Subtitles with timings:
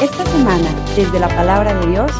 [0.00, 2.10] Esta semana, desde la palabra de Dios,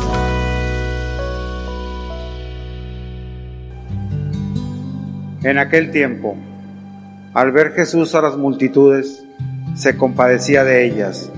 [5.44, 6.36] En aquel tiempo,
[7.34, 9.26] al ver Jesús a las multitudes,
[9.74, 11.30] se compadecía de ellas,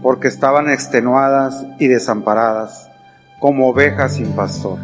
[0.00, 2.90] porque estaban extenuadas y desamparadas,
[3.38, 4.78] como ovejas sin pastor.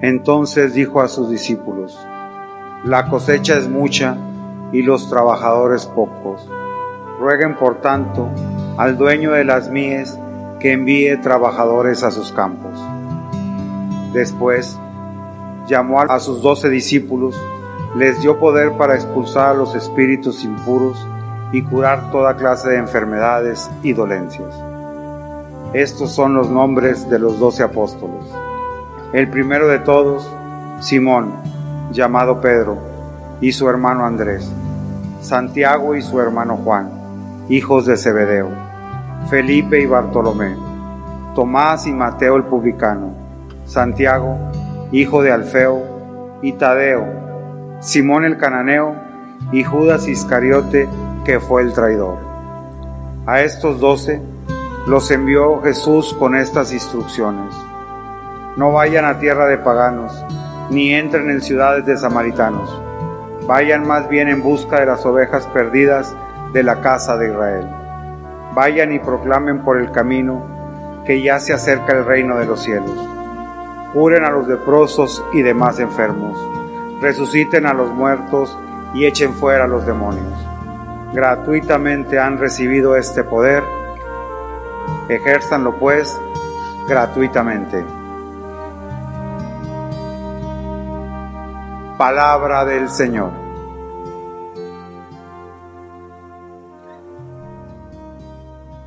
[0.00, 1.94] Entonces dijo a sus discípulos,
[2.84, 4.16] La cosecha es mucha
[4.72, 6.48] y los trabajadores pocos.
[7.18, 8.28] Rueguen por tanto
[8.76, 10.18] al dueño de las mies
[10.60, 12.72] que envíe trabajadores a sus campos.
[14.12, 14.78] Después
[15.66, 17.40] llamó a sus doce discípulos,
[17.96, 21.06] les dio poder para expulsar a los espíritus impuros
[21.52, 24.54] y curar toda clase de enfermedades y dolencias.
[25.72, 28.24] Estos son los nombres de los doce apóstoles.
[29.12, 30.28] El primero de todos,
[30.80, 31.32] Simón,
[31.92, 32.78] llamado Pedro,
[33.40, 34.50] y su hermano Andrés,
[35.20, 37.03] Santiago y su hermano Juan,
[37.48, 38.48] hijos de Zebedeo,
[39.28, 40.56] Felipe y Bartolomé,
[41.34, 43.12] Tomás y Mateo el publicano,
[43.66, 44.38] Santiago,
[44.92, 45.94] hijo de Alfeo,
[46.40, 47.06] y Tadeo,
[47.80, 48.94] Simón el cananeo
[49.52, 50.88] y Judas Iscariote,
[51.24, 52.18] que fue el traidor.
[53.26, 54.20] A estos doce
[54.86, 57.54] los envió Jesús con estas instrucciones.
[58.56, 60.12] No vayan a tierra de paganos,
[60.70, 62.80] ni entren en ciudades de samaritanos.
[63.46, 66.14] Vayan más bien en busca de las ovejas perdidas
[66.54, 67.68] de la casa de Israel.
[68.54, 70.42] Vayan y proclamen por el camino
[71.04, 72.96] que ya se acerca el reino de los cielos.
[73.92, 76.38] Curen a los leprosos y demás enfermos
[77.04, 78.56] resuciten a los muertos
[78.94, 80.32] y echen fuera a los demonios.
[81.12, 83.62] Gratuitamente han recibido este poder,
[85.08, 86.18] ejérzanlo pues
[86.88, 87.84] gratuitamente.
[91.98, 93.43] Palabra del Señor.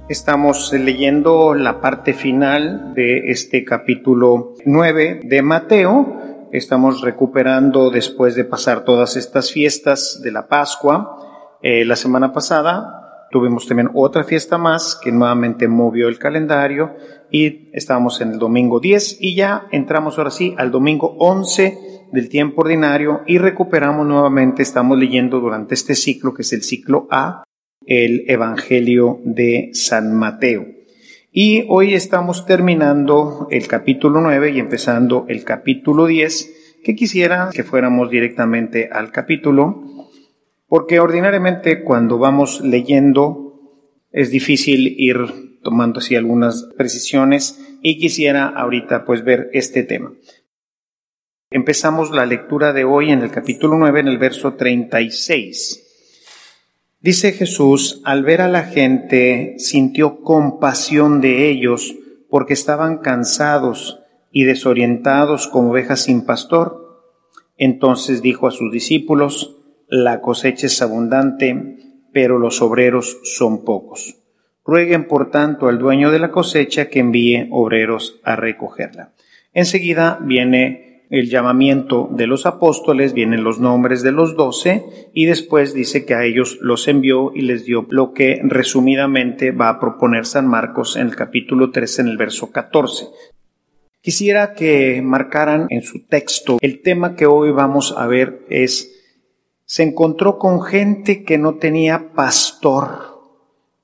[0.09, 6.47] Estamos leyendo la parte final de este capítulo 9 de Mateo.
[6.53, 11.57] Estamos recuperando después de pasar todas estas fiestas de la Pascua.
[11.61, 16.95] Eh, la semana pasada tuvimos también otra fiesta más que nuevamente movió el calendario
[17.29, 22.29] y estábamos en el domingo 10 y ya entramos ahora sí al domingo 11 del
[22.29, 27.43] tiempo ordinario y recuperamos nuevamente, estamos leyendo durante este ciclo que es el ciclo A,
[27.87, 30.67] el Evangelio de San Mateo.
[31.31, 37.63] Y hoy estamos terminando el capítulo 9 y empezando el capítulo 10, que quisiera que
[37.63, 39.83] fuéramos directamente al capítulo,
[40.67, 43.47] porque ordinariamente cuando vamos leyendo
[44.11, 45.17] es difícil ir
[45.63, 50.13] tomando así algunas precisiones y quisiera ahorita pues ver este tema.
[51.49, 55.86] Empezamos la lectura de hoy en el capítulo 9 en el verso 36.
[56.99, 61.95] Dice Jesús, al ver a la gente, sintió compasión de ellos
[62.27, 63.99] porque estaban cansados
[64.31, 67.03] y desorientados como ovejas sin pastor.
[67.55, 69.57] Entonces dijo a sus discípulos,
[69.87, 71.77] la cosecha es abundante,
[72.13, 74.15] pero los obreros son pocos.
[74.65, 79.13] Rueguen por tanto al dueño de la cosecha que envíe obreros a recogerla.
[79.53, 85.73] Enseguida viene el llamamiento de los apóstoles, vienen los nombres de los doce y después
[85.73, 90.25] dice que a ellos los envió y les dio lo que resumidamente va a proponer
[90.25, 93.05] San Marcos en el capítulo 3 en el verso 14.
[94.01, 98.93] Quisiera que marcaran en su texto el tema que hoy vamos a ver es
[99.65, 103.21] se encontró con gente que no tenía pastor,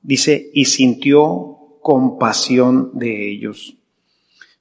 [0.01, 3.77] dice, y sintió compasión de ellos.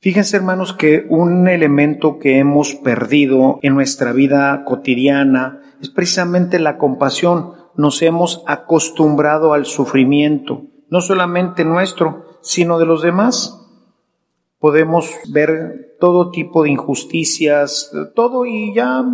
[0.03, 6.77] Fíjense hermanos que un elemento que hemos perdido en nuestra vida cotidiana es precisamente la
[6.77, 7.53] compasión.
[7.77, 13.65] Nos hemos acostumbrado al sufrimiento, no solamente nuestro, sino de los demás.
[14.59, 19.05] Podemos ver todo tipo de injusticias, todo y ya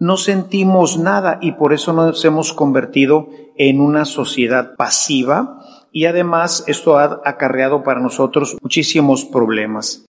[0.00, 5.60] no sentimos nada y por eso nos hemos convertido en una sociedad pasiva
[5.92, 10.04] y además esto ha acarreado para nosotros muchísimos problemas.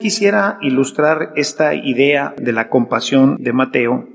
[0.00, 4.08] Quisiera ilustrar esta idea de la compasión de Mateo.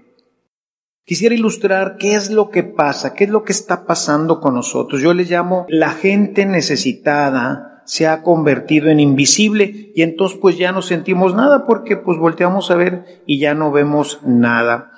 [1.06, 5.02] Quisiera ilustrar qué es lo que pasa, qué es lo que está pasando con nosotros.
[5.02, 10.72] Yo le llamo la gente necesitada se ha convertido en invisible y entonces pues ya
[10.72, 14.90] no sentimos nada porque pues volteamos a ver y ya no vemos nada.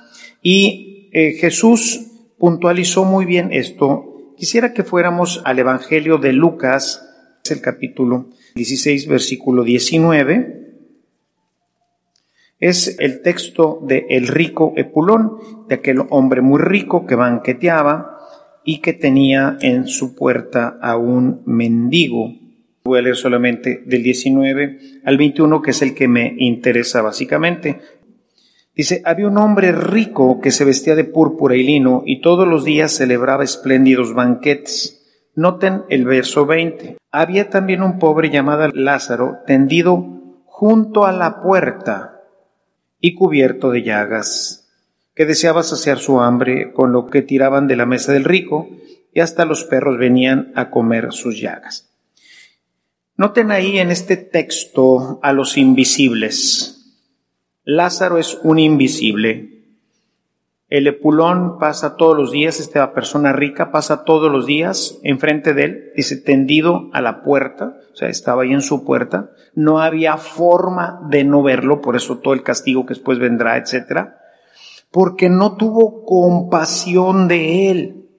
[0.43, 4.35] Y eh, Jesús puntualizó muy bien esto.
[4.37, 7.09] Quisiera que fuéramos al Evangelio de Lucas,
[7.43, 10.64] es el capítulo 16, versículo 19
[12.59, 15.37] es el texto de El rico Epulón,
[15.67, 18.17] de aquel hombre muy rico que banqueteaba
[18.63, 22.33] y que tenía en su puerta a un mendigo.
[22.83, 27.81] Voy a leer solamente del 19 al 21, que es el que me interesa básicamente.
[28.75, 32.63] Dice, había un hombre rico que se vestía de púrpura y lino y todos los
[32.63, 35.01] días celebraba espléndidos banquetes.
[35.35, 36.97] Noten el verso 20.
[37.11, 42.14] Había también un pobre llamado Lázaro tendido junto a la puerta
[43.05, 44.67] y cubierto de llagas,
[45.13, 48.67] que deseaba saciar su hambre con lo que tiraban de la mesa del rico
[49.13, 51.91] y hasta los perros venían a comer sus llagas.
[53.15, 56.75] Noten ahí en este texto a los invisibles,
[57.63, 59.54] Lázaro es un invisible.
[60.67, 65.63] El epulón pasa todos los días, esta persona rica pasa todos los días enfrente de
[65.63, 70.17] él, dice, tendido a la puerta, o sea, estaba ahí en su puerta, no había
[70.17, 74.17] forma de no verlo, por eso todo el castigo que después vendrá, etcétera,
[74.89, 78.09] porque no tuvo compasión de él.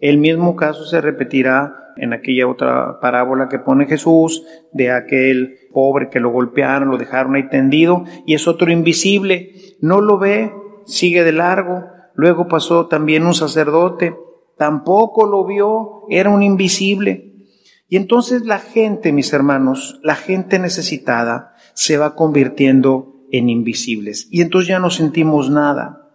[0.00, 6.08] El mismo caso se repetirá en aquella otra parábola que pone Jesús de aquel pobre
[6.10, 10.52] que lo golpearon, lo dejaron ahí tendido y es otro invisible, no lo ve,
[10.88, 11.84] sigue de largo.
[12.14, 14.16] Luego pasó también un sacerdote,
[14.56, 17.46] tampoco lo vio, era un invisible.
[17.88, 24.40] Y entonces la gente, mis hermanos, la gente necesitada se va convirtiendo en invisibles y
[24.40, 26.10] entonces ya no sentimos nada.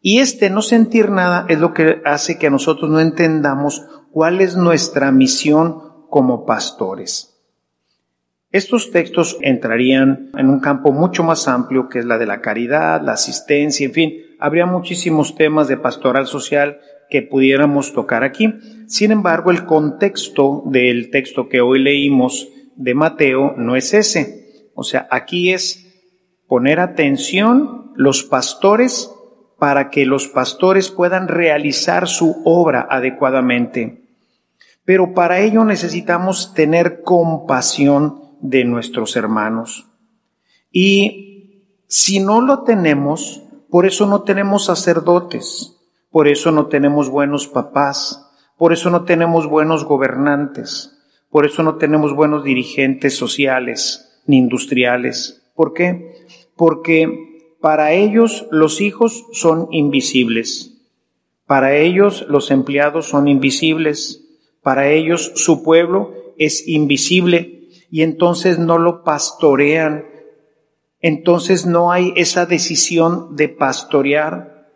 [0.00, 4.56] Y este no sentir nada es lo que hace que nosotros no entendamos cuál es
[4.56, 7.35] nuestra misión como pastores.
[8.52, 13.02] Estos textos entrarían en un campo mucho más amplio que es la de la caridad,
[13.02, 18.54] la asistencia, en fin, habría muchísimos temas de pastoral social que pudiéramos tocar aquí.
[18.86, 24.70] Sin embargo, el contexto del texto que hoy leímos de Mateo no es ese.
[24.74, 25.86] O sea, aquí es
[26.46, 29.10] poner atención los pastores
[29.58, 34.02] para que los pastores puedan realizar su obra adecuadamente.
[34.84, 39.86] Pero para ello necesitamos tener compasión de nuestros hermanos.
[40.70, 45.76] Y si no lo tenemos, por eso no tenemos sacerdotes,
[46.10, 50.96] por eso no tenemos buenos papás, por eso no tenemos buenos gobernantes,
[51.30, 55.42] por eso no tenemos buenos dirigentes sociales ni industriales.
[55.54, 56.26] ¿Por qué?
[56.56, 60.72] Porque para ellos los hijos son invisibles,
[61.46, 64.24] para ellos los empleados son invisibles,
[64.62, 67.55] para ellos su pueblo es invisible
[67.90, 70.04] y entonces no lo pastorean.
[71.00, 74.68] Entonces no hay esa decisión de pastorear.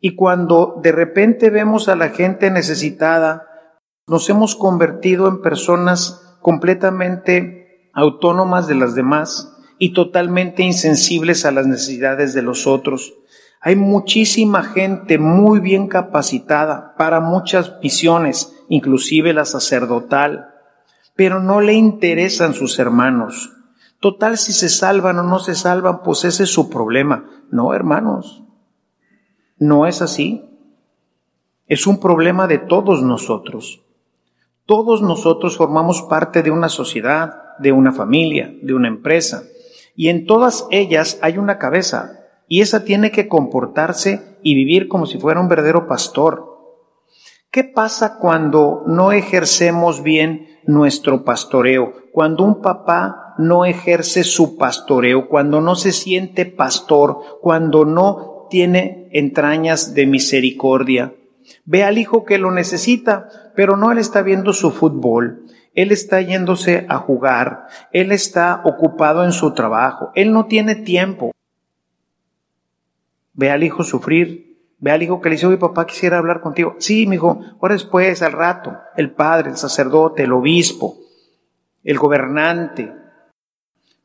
[0.00, 3.46] Y cuando de repente vemos a la gente necesitada,
[4.06, 11.66] nos hemos convertido en personas completamente autónomas de las demás y totalmente insensibles a las
[11.66, 13.14] necesidades de los otros.
[13.60, 20.53] Hay muchísima gente muy bien capacitada para muchas misiones, inclusive la sacerdotal,
[21.14, 23.52] pero no le interesan sus hermanos.
[24.00, 27.30] Total, si se salvan o no se salvan, pues ese es su problema.
[27.50, 28.42] No, hermanos,
[29.58, 30.44] no es así.
[31.66, 33.82] Es un problema de todos nosotros.
[34.66, 39.44] Todos nosotros formamos parte de una sociedad, de una familia, de una empresa,
[39.94, 45.06] y en todas ellas hay una cabeza, y esa tiene que comportarse y vivir como
[45.06, 46.54] si fuera un verdadero pastor.
[47.50, 51.94] ¿Qué pasa cuando no ejercemos bien nuestro pastoreo?
[52.12, 59.08] Cuando un papá no ejerce su pastoreo, cuando no se siente pastor, cuando no tiene
[59.12, 61.14] entrañas de misericordia.
[61.64, 65.44] Ve al hijo que lo necesita, pero no él está viendo su fútbol,
[65.74, 71.32] él está yéndose a jugar, él está ocupado en su trabajo, él no tiene tiempo.
[73.32, 74.53] Ve al hijo sufrir,
[74.84, 76.76] ve al hijo que le dice, oye papá, quisiera hablar contigo.
[76.78, 80.98] Sí, mi hijo, ahora después, al rato, el padre, el sacerdote, el obispo,
[81.82, 82.92] el gobernante.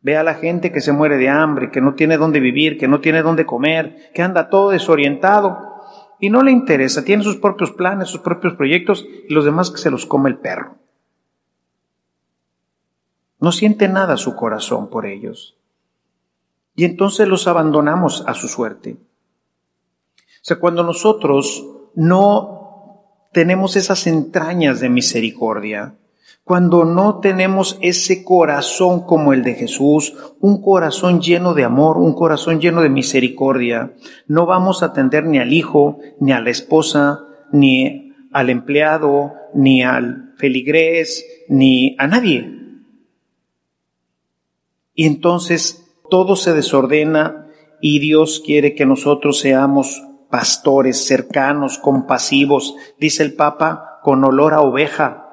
[0.01, 2.87] Ve a la gente que se muere de hambre, que no tiene dónde vivir, que
[2.87, 5.57] no tiene dónde comer, que anda todo desorientado
[6.17, 9.79] y no le interesa, tiene sus propios planes, sus propios proyectos y los demás que
[9.79, 10.77] se los come el perro.
[13.41, 15.57] No siente nada su corazón por ellos.
[16.73, 18.95] Y entonces los abandonamos a su suerte.
[20.41, 21.65] O sea, cuando nosotros
[21.95, 22.59] no
[23.31, 25.95] tenemos esas entrañas de misericordia,
[26.43, 32.13] cuando no tenemos ese corazón como el de Jesús, un corazón lleno de amor, un
[32.13, 33.93] corazón lleno de misericordia,
[34.27, 37.19] no vamos a atender ni al hijo, ni a la esposa,
[37.51, 42.51] ni al empleado, ni al feligrés, ni a nadie.
[44.95, 47.47] Y entonces todo se desordena
[47.79, 54.61] y Dios quiere que nosotros seamos pastores cercanos, compasivos, dice el Papa, con olor a
[54.61, 55.25] oveja.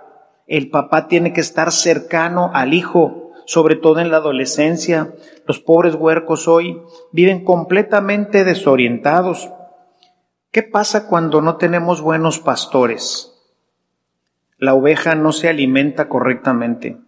[0.46, 5.14] El papá tiene que estar cercano al hijo, sobre todo en la adolescencia.
[5.46, 6.80] Los pobres huercos hoy
[7.12, 9.50] viven completamente desorientados.
[10.50, 13.32] ¿Qué pasa cuando no tenemos buenos pastores?
[14.58, 16.98] La oveja no se alimenta correctamente.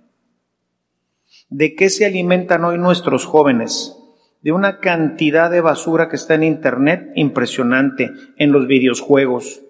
[1.49, 3.97] ¿De qué se alimentan hoy nuestros jóvenes?
[4.43, 9.63] De una cantidad de basura que está en Internet impresionante, en los videojuegos.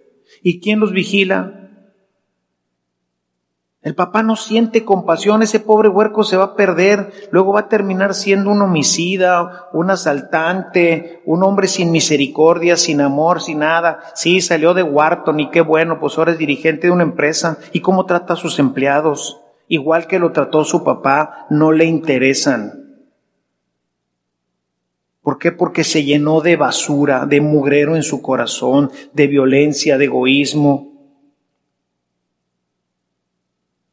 [0.43, 1.59] ¿Y quién los vigila?
[3.81, 7.69] El papá no siente compasión, ese pobre huerco se va a perder, luego va a
[7.69, 14.01] terminar siendo un homicida, un asaltante, un hombre sin misericordia, sin amor, sin nada.
[14.15, 17.59] Sí, salió de Wharton y qué bueno, pues ahora es dirigente de una empresa.
[17.73, 19.41] ¿Y cómo trata a sus empleados?
[19.69, 22.88] Igual que lo trató su papá, no le interesan.
[25.29, 25.53] ¿Por qué?
[25.53, 30.91] Porque se llenó de basura, de mugrero en su corazón, de violencia, de egoísmo.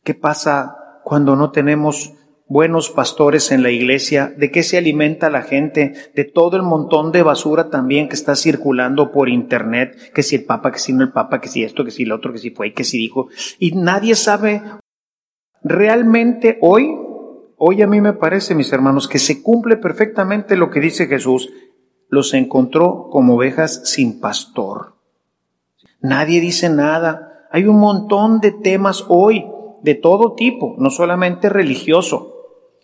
[0.01, 2.13] ¿Qué pasa cuando no tenemos
[2.48, 4.34] buenos pastores en la iglesia?
[4.38, 5.92] ¿De qué se alimenta la gente?
[6.15, 10.46] De todo el montón de basura también que está circulando por internet, que si el
[10.46, 12.51] papa, que si no el papa, que si esto, que si el otro, que si
[12.51, 13.27] fue, que si dijo.
[13.60, 14.62] Y nadie sabe
[15.65, 16.96] realmente hoy,
[17.58, 21.50] hoy a mí me parece, mis hermanos, que se cumple perfectamente lo que dice Jesús.
[22.10, 24.96] Los encontró como ovejas sin pastor.
[26.02, 27.48] Nadie dice nada.
[27.52, 29.46] Hay un montón de temas hoy
[29.82, 32.34] de todo tipo, no solamente religioso,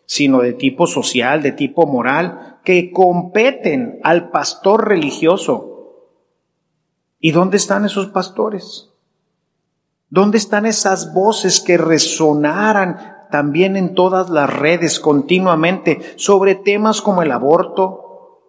[0.06, 5.72] sino de tipo social, de tipo moral, que competen al pastor religioso.
[7.20, 8.90] ¿Y dónde están esos pastores?
[10.10, 17.24] ¿Dónde están esas voces que resonaran también en todas las redes continuamente sobre temas como
[17.24, 18.42] el aborto?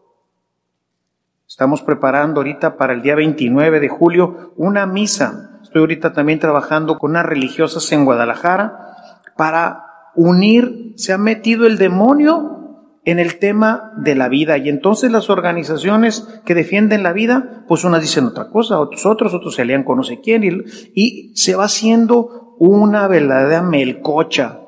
[1.49, 6.99] Estamos preparando ahorita para el día 29 de julio una misa Estoy ahorita también trabajando
[6.99, 13.93] con unas religiosas en Guadalajara para unir, se ha metido el demonio en el tema
[13.97, 18.51] de la vida y entonces las organizaciones que defienden la vida, pues unas dicen otra
[18.51, 20.51] cosa, otros otros, otros se lean con no sé quién y,
[20.95, 24.62] y se va haciendo una verdadera melcocha.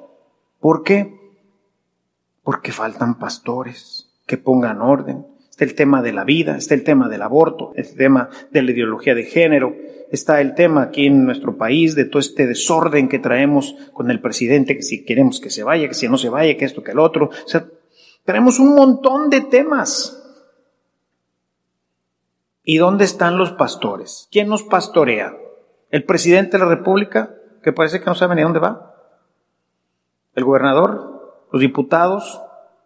[0.64, 1.20] ¿Por qué?
[2.42, 5.26] Porque faltan pastores que pongan orden.
[5.50, 8.70] Está el tema de la vida, está el tema del aborto, el tema de la
[8.70, 9.76] ideología de género,
[10.10, 14.22] está el tema aquí en nuestro país de todo este desorden que traemos con el
[14.22, 16.92] presidente, que si queremos que se vaya, que si no se vaya, que esto, que
[16.92, 17.26] el otro.
[17.26, 17.60] O
[18.24, 20.18] tenemos un montón de temas.
[22.62, 24.28] ¿Y dónde están los pastores?
[24.32, 25.36] ¿Quién nos pastorea?
[25.90, 28.93] ¿El presidente de la República, que parece que no sabe ni dónde va?
[30.34, 31.46] ¿El gobernador?
[31.52, 32.40] ¿Los diputados?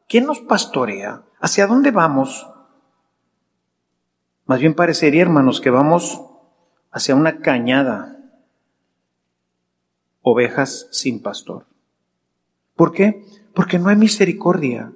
[0.08, 1.22] ¿Quién nos pastorea?
[1.40, 2.46] ¿Hacia dónde vamos?
[4.46, 6.22] Más bien parecería, hermanos, que vamos
[6.90, 8.16] hacia una cañada,
[10.22, 11.66] ovejas sin pastor.
[12.74, 13.24] ¿Por qué?
[13.54, 14.92] Porque no hay misericordia.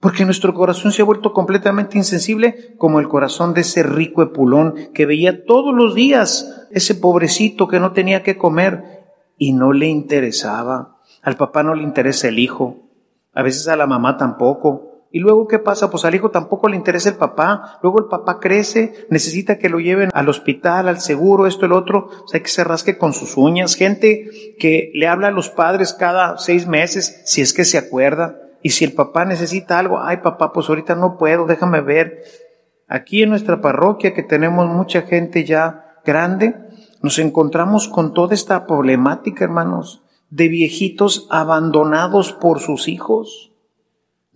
[0.00, 4.90] Porque nuestro corazón se ha vuelto completamente insensible como el corazón de ese rico epulón
[4.94, 9.04] que veía todos los días ese pobrecito que no tenía que comer
[9.38, 10.95] y no le interesaba.
[11.26, 12.88] Al papá no le interesa el hijo,
[13.34, 15.08] a veces a la mamá tampoco.
[15.10, 15.90] Y luego, ¿qué pasa?
[15.90, 17.80] Pues al hijo tampoco le interesa el papá.
[17.82, 22.10] Luego el papá crece, necesita que lo lleven al hospital, al seguro, esto, el otro.
[22.24, 23.74] O sea, que se rasque con sus uñas.
[23.74, 28.36] Gente que le habla a los padres cada seis meses, si es que se acuerda.
[28.62, 32.22] Y si el papá necesita algo, ay papá, pues ahorita no puedo, déjame ver.
[32.86, 36.54] Aquí en nuestra parroquia, que tenemos mucha gente ya grande,
[37.02, 43.52] nos encontramos con toda esta problemática, hermanos, de viejitos abandonados por sus hijos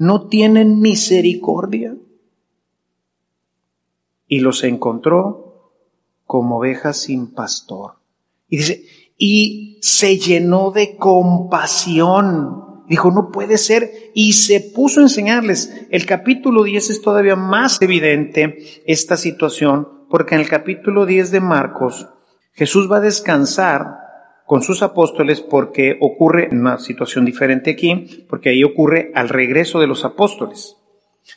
[0.00, 1.94] no tienen misericordia.
[4.26, 5.73] Y los encontró
[6.25, 7.97] como ovejas sin pastor.
[8.49, 8.85] Y dice,
[9.18, 12.85] y se llenó de compasión.
[12.88, 13.90] Dijo, no puede ser.
[14.14, 15.70] Y se puso a enseñarles.
[15.90, 21.40] El capítulo 10 es todavía más evidente esta situación, porque en el capítulo 10 de
[21.40, 22.09] Marcos,
[22.52, 24.09] Jesús va a descansar
[24.50, 29.87] con sus apóstoles porque ocurre una situación diferente aquí, porque ahí ocurre al regreso de
[29.87, 30.76] los apóstoles.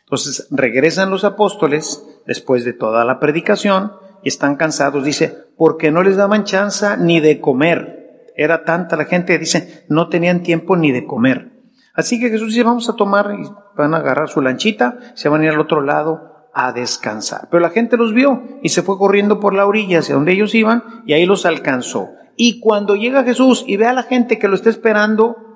[0.06, 3.92] Entonces regresan los apóstoles después de toda la predicación
[4.24, 8.32] y están cansados, dice, porque no les daban chance ni de comer.
[8.36, 11.52] Era tanta la gente, dice, no tenían tiempo ni de comer.
[11.94, 15.42] Así que Jesús dice, vamos a tomar y van a agarrar su lanchita, se van
[15.42, 17.48] a ir al otro lado a descansar.
[17.52, 20.56] Pero la gente los vio y se fue corriendo por la orilla hacia donde ellos
[20.56, 22.10] iban y ahí los alcanzó.
[22.36, 25.53] Y cuando llega Jesús y ve a la gente que lo está esperando,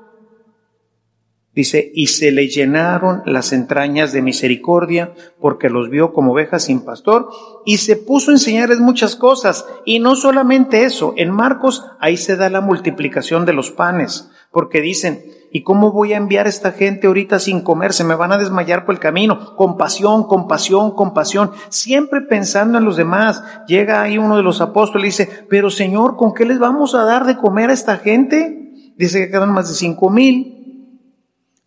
[1.58, 6.82] Dice, y se le llenaron las entrañas de misericordia porque los vio como ovejas sin
[6.82, 7.30] pastor
[7.66, 9.66] y se puso a enseñarles muchas cosas.
[9.84, 14.82] Y no solamente eso, en Marcos ahí se da la multiplicación de los panes, porque
[14.82, 17.92] dicen, ¿y cómo voy a enviar a esta gente ahorita sin comer?
[17.92, 19.56] Se me van a desmayar por el camino.
[19.56, 21.54] Compasión, compasión, compasión.
[21.70, 23.44] Siempre pensando en los demás.
[23.68, 27.04] Llega ahí uno de los apóstoles y dice, pero Señor, ¿con qué les vamos a
[27.04, 28.94] dar de comer a esta gente?
[28.96, 30.57] Dice que quedan más de cinco mil.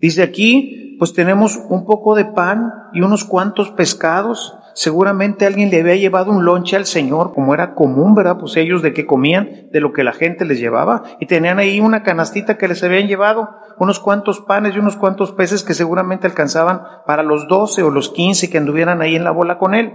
[0.00, 4.56] Dice aquí, pues tenemos un poco de pan y unos cuantos pescados.
[4.74, 8.38] Seguramente alguien le había llevado un lonche al Señor, como era común, ¿verdad?
[8.38, 11.02] Pues ellos de qué comían, de lo que la gente les llevaba.
[11.20, 15.32] Y tenían ahí una canastita que les habían llevado, unos cuantos panes y unos cuantos
[15.32, 19.30] peces que seguramente alcanzaban para los doce o los quince que anduvieran ahí en la
[19.32, 19.94] bola con él,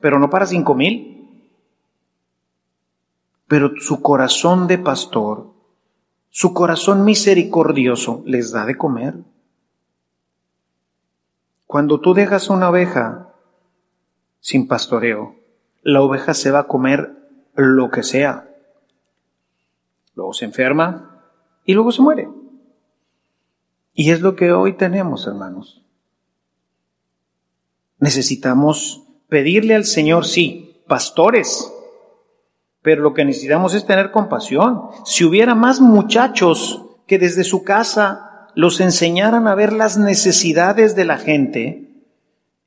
[0.00, 1.30] pero no para cinco mil.
[3.48, 5.46] Pero su corazón de pastor,
[6.30, 9.14] su corazón misericordioso les da de comer.
[11.72, 13.32] Cuando tú dejas una oveja
[14.40, 15.36] sin pastoreo,
[15.80, 17.16] la oveja se va a comer
[17.54, 18.46] lo que sea.
[20.14, 21.24] Luego se enferma
[21.64, 22.28] y luego se muere.
[23.94, 25.82] Y es lo que hoy tenemos, hermanos.
[27.98, 31.72] Necesitamos pedirle al Señor, sí, pastores,
[32.82, 34.88] pero lo que necesitamos es tener compasión.
[35.06, 41.04] Si hubiera más muchachos que desde su casa los enseñaran a ver las necesidades de
[41.04, 41.88] la gente,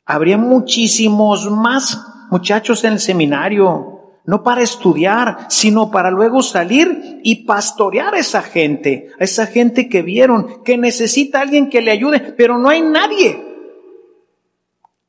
[0.06, 7.46] habría muchísimos más muchachos en el seminario, no para estudiar, sino para luego salir y
[7.46, 12.20] pastorear a esa gente, a esa gente que vieron, que necesita alguien que le ayude,
[12.20, 13.44] pero no hay nadie.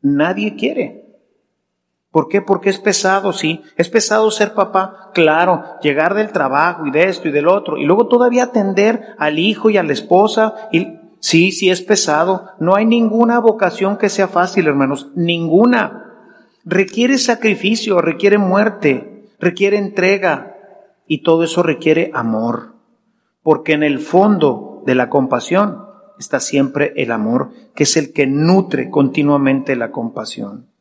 [0.03, 1.06] Nadie quiere.
[2.17, 2.41] ¿Por qué?
[2.41, 3.61] Porque es pesado, sí.
[3.77, 7.85] Es pesado ser papá, claro, llegar del trabajo y de esto y del otro, y
[7.85, 10.55] luego todavía atender al hijo y a la esposa.
[10.73, 12.49] Y sí, sí es pesado.
[12.59, 16.15] No hay ninguna vocación que sea fácil, hermanos, ninguna.
[16.65, 20.57] Requiere sacrificio, requiere muerte, requiere entrega,
[21.07, 22.77] y todo eso requiere amor.
[23.43, 25.85] Porque en el fondo de la compasión
[26.19, 30.75] está siempre el amor, que es el que nutre continuamente la compasión.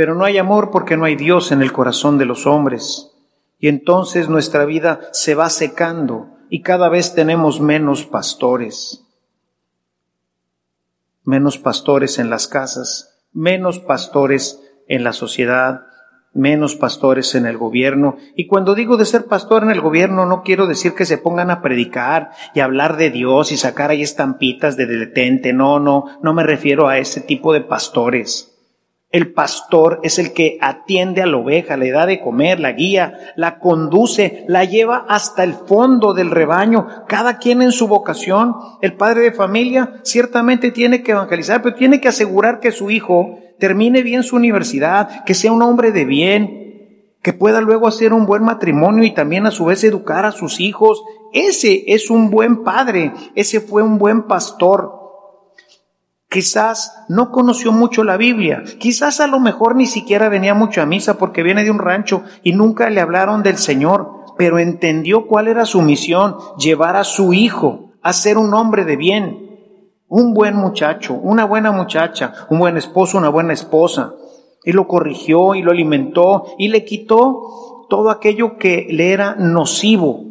[0.00, 3.10] Pero no hay amor porque no hay Dios en el corazón de los hombres.
[3.58, 9.04] Y entonces nuestra vida se va secando y cada vez tenemos menos pastores.
[11.22, 15.82] Menos pastores en las casas, menos pastores en la sociedad,
[16.32, 18.16] menos pastores en el gobierno.
[18.34, 21.50] Y cuando digo de ser pastor en el gobierno, no quiero decir que se pongan
[21.50, 25.52] a predicar y hablar de Dios y sacar ahí estampitas de detente.
[25.52, 28.49] No, no, no me refiero a ese tipo de pastores.
[29.12, 33.32] El pastor es el que atiende a la oveja, le da de comer, la guía,
[33.34, 38.54] la conduce, la lleva hasta el fondo del rebaño, cada quien en su vocación.
[38.80, 43.40] El padre de familia ciertamente tiene que evangelizar, pero tiene que asegurar que su hijo
[43.58, 48.26] termine bien su universidad, que sea un hombre de bien, que pueda luego hacer un
[48.26, 51.02] buen matrimonio y también a su vez educar a sus hijos.
[51.32, 54.99] Ese es un buen padre, ese fue un buen pastor.
[56.30, 60.86] Quizás no conoció mucho la Biblia, quizás a lo mejor ni siquiera venía mucho a
[60.86, 65.48] misa porque viene de un rancho y nunca le hablaron del Señor, pero entendió cuál
[65.48, 69.50] era su misión, llevar a su hijo a ser un hombre de bien,
[70.06, 74.14] un buen muchacho, una buena muchacha, un buen esposo, una buena esposa.
[74.64, 80.30] Y lo corrigió y lo alimentó y le quitó todo aquello que le era nocivo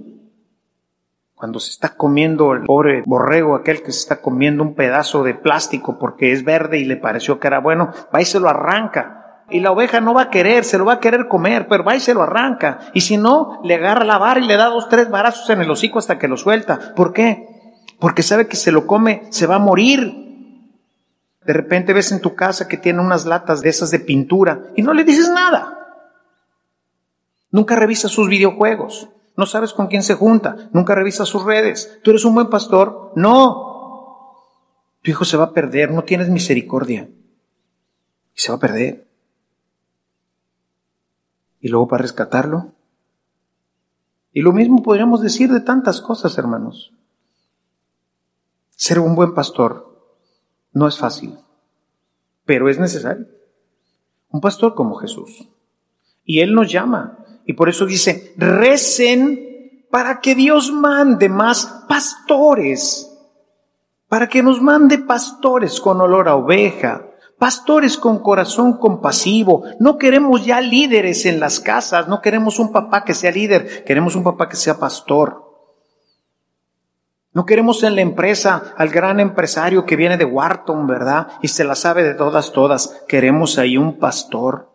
[1.39, 5.35] cuando se está comiendo el pobre borrego, aquel que se está comiendo un pedazo de
[5.35, 9.45] plástico porque es verde y le pareció que era bueno, va y se lo arranca.
[9.49, 11.95] Y la oveja no va a querer, se lo va a querer comer, pero va
[11.95, 12.79] y se lo arranca.
[12.93, 15.71] Y si no, le agarra la vara y le da dos, tres barazos en el
[15.71, 16.93] hocico hasta que lo suelta.
[16.93, 17.47] ¿Por qué?
[18.01, 20.13] Porque sabe que se lo come, se va a morir.
[21.45, 24.81] De repente ves en tu casa que tiene unas latas de esas de pintura y
[24.81, 26.03] no le dices nada.
[27.49, 29.07] Nunca revisa sus videojuegos.
[29.39, 31.97] No sabes con quién se junta, nunca revisa sus redes.
[32.03, 33.13] ¿Tú eres un buen pastor?
[33.15, 34.35] No.
[35.01, 37.09] Tu hijo se va a perder, no tienes misericordia.
[38.35, 39.07] Y se va a perder.
[41.61, 42.73] Y luego para rescatarlo.
[44.33, 46.91] Y lo mismo podríamos decir de tantas cosas, hermanos.
[48.71, 50.03] Ser un buen pastor
[50.73, 51.39] no es fácil,
[52.43, 53.25] pero es necesario.
[54.31, 55.47] Un pastor como Jesús.
[56.25, 57.18] Y Él nos llama
[57.49, 63.11] y por eso dice, recen para que Dios mande más pastores,
[64.07, 67.07] para que nos mande pastores con olor a oveja,
[67.39, 69.63] pastores con corazón compasivo.
[69.79, 74.15] No queremos ya líderes en las casas, no queremos un papá que sea líder, queremos
[74.15, 75.43] un papá que sea pastor.
[77.33, 81.29] No queremos en la empresa al gran empresario que viene de Wharton, ¿verdad?
[81.41, 83.03] Y se la sabe de todas, todas.
[83.07, 84.69] Queremos ahí un pastor.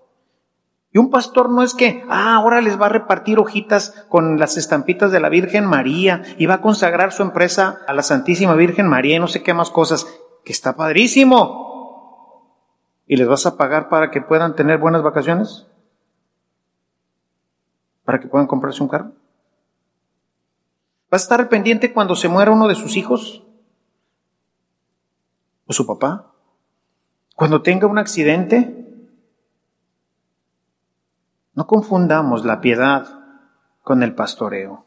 [0.95, 4.57] Y un pastor no es que, ah, ahora les va a repartir hojitas con las
[4.57, 8.87] estampitas de la Virgen María y va a consagrar su empresa a la Santísima Virgen
[8.87, 10.07] María y no sé qué más cosas,
[10.45, 12.47] que está padrísimo.
[13.09, 15.67] ¿Y les vas a pagar para que puedan tener buenas vacaciones?
[18.05, 19.07] ¿Para que puedan comprarse un carro?
[19.07, 19.17] ¿Va
[21.11, 23.43] a estar pendiente cuando se muera uno de sus hijos?
[25.67, 26.31] ¿O su papá?
[27.35, 28.84] ¿Cuando tenga un accidente?
[31.55, 33.07] No confundamos la piedad
[33.83, 34.85] con el pastoreo.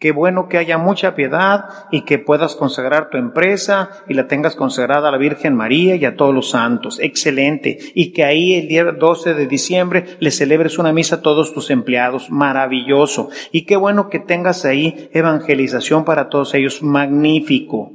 [0.00, 4.56] Qué bueno que haya mucha piedad y que puedas consagrar tu empresa y la tengas
[4.56, 6.98] consagrada a la Virgen María y a todos los santos.
[7.00, 7.78] Excelente.
[7.94, 11.68] Y que ahí el día 12 de diciembre le celebres una misa a todos tus
[11.68, 12.30] empleados.
[12.30, 13.28] Maravilloso.
[13.52, 16.82] Y qué bueno que tengas ahí evangelización para todos ellos.
[16.82, 17.92] Magnífico.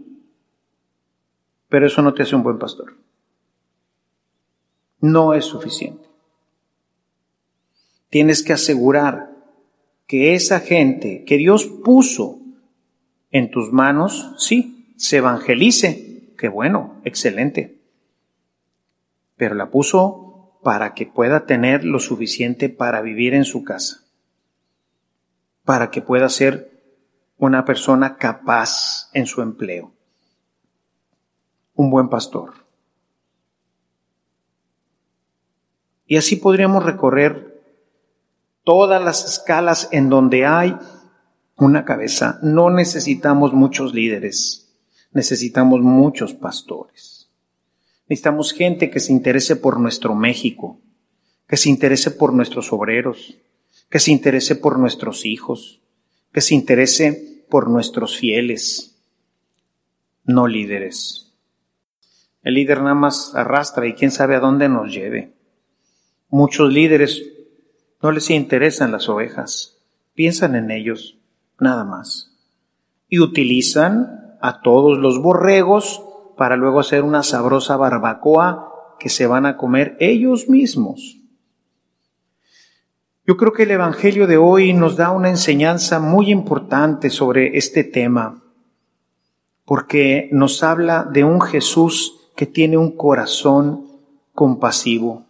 [1.70, 2.94] Pero eso no te hace un buen pastor.
[5.02, 6.15] No es suficiente.
[8.16, 9.36] Tienes que asegurar
[10.08, 12.40] que esa gente que Dios puso
[13.30, 16.32] en tus manos, sí, se evangelice.
[16.38, 17.82] Qué bueno, excelente.
[19.36, 24.06] Pero la puso para que pueda tener lo suficiente para vivir en su casa,
[25.66, 26.72] para que pueda ser
[27.36, 29.92] una persona capaz en su empleo,
[31.74, 32.54] un buen pastor.
[36.08, 37.55] Y así podríamos recorrer
[38.66, 40.76] todas las escalas en donde hay
[41.56, 42.40] una cabeza.
[42.42, 44.76] No necesitamos muchos líderes,
[45.14, 47.30] necesitamos muchos pastores.
[48.10, 50.80] Necesitamos gente que se interese por nuestro México,
[51.48, 53.38] que se interese por nuestros obreros,
[53.90, 55.80] que se interese por nuestros hijos,
[56.34, 58.98] que se interese por nuestros fieles,
[60.26, 61.34] no líderes.
[62.44, 65.34] El líder nada más arrastra y quién sabe a dónde nos lleve.
[66.30, 67.24] Muchos líderes
[68.06, 69.80] no les interesan las ovejas,
[70.14, 71.18] piensan en ellos,
[71.60, 72.38] nada más.
[73.10, 76.04] Y utilizan a todos los borregos
[76.38, 81.18] para luego hacer una sabrosa barbacoa que se van a comer ellos mismos.
[83.26, 87.84] Yo creo que el Evangelio de hoy nos da una enseñanza muy importante sobre este
[87.84, 88.44] tema,
[89.66, 93.88] porque nos habla de un Jesús que tiene un corazón
[94.32, 95.26] compasivo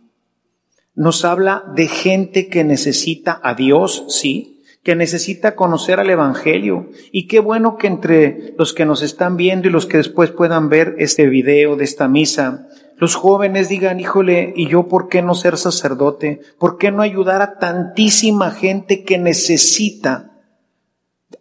[0.96, 6.90] nos habla de gente que necesita a Dios, sí, que necesita conocer al Evangelio.
[7.12, 10.70] Y qué bueno que entre los que nos están viendo y los que después puedan
[10.70, 15.36] ver este video de esta misa, los jóvenes digan, híjole, ¿y yo por qué no
[15.36, 16.40] ser sacerdote?
[16.58, 20.32] ¿Por qué no ayudar a tantísima gente que necesita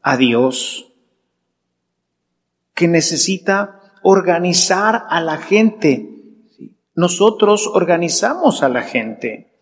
[0.03, 0.93] a Dios?
[2.75, 6.14] Que necesita organizar a la gente
[6.95, 9.55] nosotros organizamos a la gente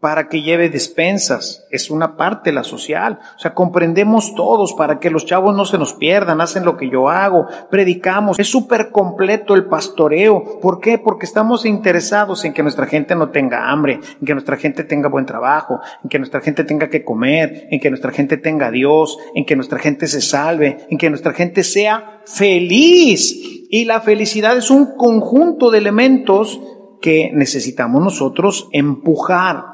[0.00, 1.66] para que lleve despensas.
[1.70, 3.20] Es una parte la social.
[3.36, 6.88] O sea, comprendemos todos para que los chavos no se nos pierdan, hacen lo que
[6.88, 8.38] yo hago, predicamos.
[8.38, 10.58] Es súper completo el pastoreo.
[10.60, 10.98] ¿Por qué?
[10.98, 15.10] Porque estamos interesados en que nuestra gente no tenga hambre, en que nuestra gente tenga
[15.10, 18.70] buen trabajo, en que nuestra gente tenga que comer, en que nuestra gente tenga a
[18.70, 23.36] Dios, en que nuestra gente se salve, en que nuestra gente sea feliz.
[23.72, 26.58] Y la felicidad es un conjunto de elementos
[27.00, 29.64] que necesitamos nosotros empujar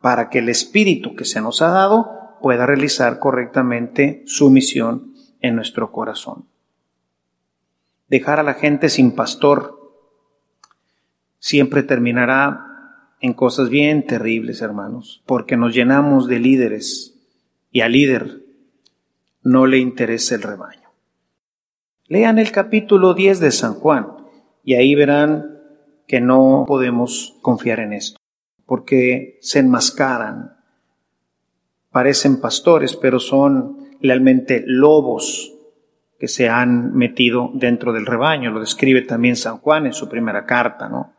[0.00, 5.56] para que el Espíritu que se nos ha dado pueda realizar correctamente su misión en
[5.56, 6.46] nuestro corazón.
[8.08, 9.76] Dejar a la gente sin pastor
[11.38, 12.66] siempre terminará
[13.20, 17.18] en cosas bien terribles, hermanos, porque nos llenamos de líderes
[17.70, 18.44] y al líder
[19.42, 20.90] no le interesa el rebaño.
[22.06, 24.06] Lean el capítulo 10 de San Juan
[24.62, 25.55] y ahí verán
[26.06, 28.18] que no podemos confiar en esto,
[28.64, 30.56] porque se enmascaran,
[31.90, 35.52] parecen pastores, pero son realmente lobos
[36.18, 40.46] que se han metido dentro del rebaño, lo describe también San Juan en su primera
[40.46, 41.12] carta, ¿no?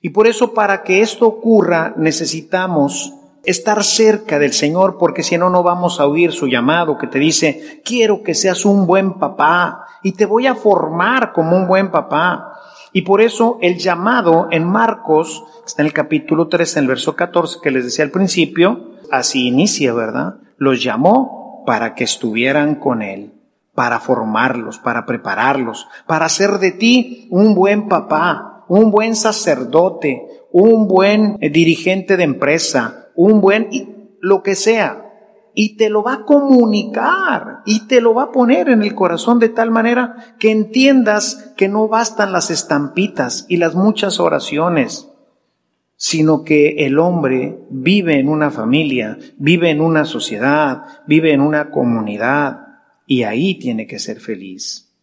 [0.00, 5.50] Y por eso para que esto ocurra necesitamos estar cerca del Señor, porque si no,
[5.50, 9.86] no vamos a oír su llamado que te dice, quiero que seas un buen papá
[10.02, 12.57] y te voy a formar como un buen papá.
[12.98, 17.14] Y por eso el llamado en Marcos, está en el capítulo 3, en el verso
[17.14, 20.38] 14 que les decía al principio, así inicia, ¿verdad?
[20.56, 23.34] Los llamó para que estuvieran con él,
[23.72, 30.88] para formarlos, para prepararlos, para hacer de ti un buen papá, un buen sacerdote, un
[30.88, 33.68] buen dirigente de empresa, un buen
[34.20, 35.07] lo que sea.
[35.54, 39.38] Y te lo va a comunicar y te lo va a poner en el corazón
[39.38, 45.08] de tal manera que entiendas que no bastan las estampitas y las muchas oraciones,
[45.96, 51.70] sino que el hombre vive en una familia, vive en una sociedad, vive en una
[51.70, 52.68] comunidad
[53.06, 54.94] y ahí tiene que ser feliz.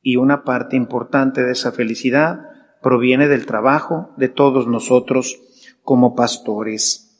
[0.00, 2.48] Y una parte importante de esa felicidad
[2.80, 5.38] proviene del trabajo de todos nosotros
[5.82, 7.11] como pastores.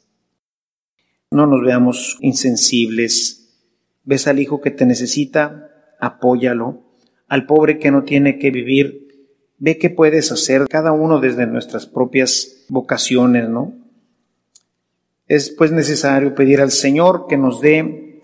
[1.33, 3.49] No nos veamos insensibles.
[4.03, 6.83] Ves al hijo que te necesita, apóyalo.
[7.27, 11.87] Al pobre que no tiene que vivir, ve qué puedes hacer cada uno desde nuestras
[11.87, 13.73] propias vocaciones, ¿no?
[15.25, 18.21] Es pues necesario pedir al Señor que nos dé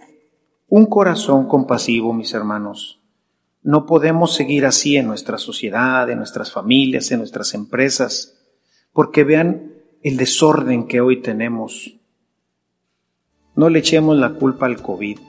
[0.67, 3.01] un corazón compasivo, mis hermanos.
[3.63, 8.37] No podemos seguir así en nuestra sociedad, en nuestras familias, en nuestras empresas,
[8.93, 11.98] porque vean el desorden que hoy tenemos.
[13.59, 15.19] No le echemos la culpa al COVID.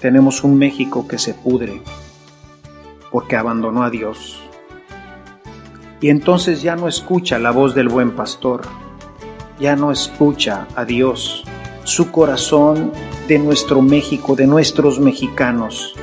[0.00, 1.80] Tenemos un México que se pudre
[3.10, 4.38] porque abandonó a Dios.
[5.98, 8.60] Y entonces ya no escucha la voz del buen pastor,
[9.58, 11.42] ya no escucha a Dios.
[11.84, 12.92] Su corazón
[13.26, 15.94] de nuestro México, de nuestros mexicanos,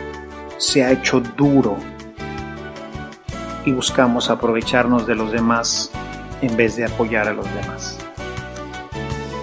[0.58, 1.78] se ha hecho duro
[3.66, 5.92] y buscamos aprovecharnos de los demás
[6.42, 8.00] en vez de apoyar a los demás.